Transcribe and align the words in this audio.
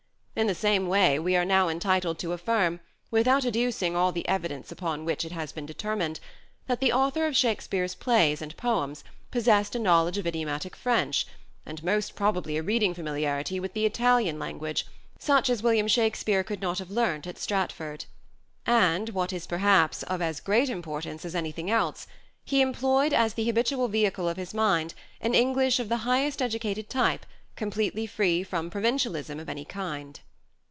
In 0.33 0.47
the 0.47 0.55
same 0.55 0.87
way 0.87 1.19
we 1.19 1.35
are 1.35 1.45
now 1.45 1.69
entitled 1.69 2.17
to 2.19 2.31
affirm, 2.33 2.79
without 3.11 3.45
adducing 3.45 3.95
all 3.95 4.11
the 4.11 4.27
evidence 4.27 4.71
upon 4.71 5.05
which 5.05 5.23
it 5.23 5.31
has 5.31 5.51
been 5.51 5.67
determined, 5.67 6.19
that 6.65 6.79
the 6.79 6.91
author 6.91 7.27
of 7.27 7.35
"Shakespeare's" 7.37 7.93
plays 7.93 8.41
and 8.41 8.55
poems 8.57 9.03
possessed 9.29 9.75
a 9.75 9.79
knowledge 9.79 10.17
of 10.17 10.25
idiomatic 10.25 10.75
French, 10.75 11.27
and 11.63 11.83
most 11.83 12.15
probably 12.15 12.57
a 12.57 12.63
reading 12.63 12.95
familiarity 12.95 13.59
with 13.59 13.73
the 13.73 13.85
Italian 13.85 14.39
language, 14.39 14.87
such 15.19 15.47
as 15.47 15.61
William 15.61 15.87
Shakspere 15.87 16.43
could 16.43 16.61
not 16.61 16.79
have 16.79 16.89
learnt 16.89 17.27
at 17.27 17.37
Stratford: 17.37 18.05
and, 18.65 19.09
what 19.09 19.31
is 19.31 19.45
perhaps 19.45 20.01
of 20.03 20.23
as 20.23 20.39
great 20.39 20.69
importance 20.69 21.23
as 21.23 21.35
anything 21.35 21.69
else, 21.69 22.07
he 22.45 22.61
employed 22.61 23.13
as 23.13 23.35
the 23.35 23.45
habitual 23.45 23.89
vehicle 23.89 24.27
of 24.27 24.37
his 24.37 24.55
mind 24.55 24.95
an 25.19 25.35
English 25.35 25.77
of 25.79 25.87
the 25.89 25.97
highest 25.97 26.41
educated 26.41 26.89
type 26.89 27.27
completely 27.55 28.07
free 28.07 28.41
from 28.43 28.71
provincialism 28.71 29.39
of 29.39 29.47
any 29.47 29.65
kind. 29.65 30.21